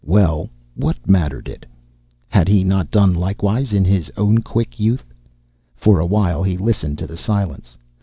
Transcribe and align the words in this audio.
Well, 0.03 0.49
what 0.73 1.07
mattered 1.07 1.47
it? 1.47 1.63
Had 2.27 2.47
he 2.47 2.63
not 2.63 2.89
done 2.89 3.13
likewise 3.13 3.71
in 3.71 3.85
his 3.85 4.11
own 4.17 4.39
quick 4.39 4.79
youth? 4.79 5.05
For 5.75 5.99
a 5.99 6.07
while 6.07 6.41
he 6.41 6.57
listened 6.57 6.97
to 6.97 7.05
the 7.05 7.15
silence. 7.17 7.77